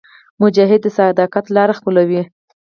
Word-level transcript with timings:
مجاهد 0.41 0.81
د 0.83 0.87
صداقت 0.97 1.45
لاره 1.55 1.73
خپلوي. 1.79 2.21